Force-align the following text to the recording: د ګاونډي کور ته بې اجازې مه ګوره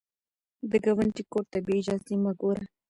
د 0.69 0.71
ګاونډي 0.83 1.23
کور 1.31 1.43
ته 1.51 1.57
بې 1.65 1.73
اجازې 1.81 2.15
مه 2.23 2.31
ګوره 2.41 2.63